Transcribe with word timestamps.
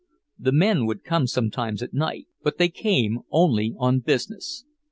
The 0.39 0.51
men 0.51 0.87
would 0.87 1.03
come 1.03 1.27
sometimes 1.27 1.83
at 1.83 1.93
night, 1.93 2.25
but 2.41 2.57
they 2.57 2.69
came 2.69 3.19
only 3.29 3.75
on 3.77 3.99
business. 3.99 4.65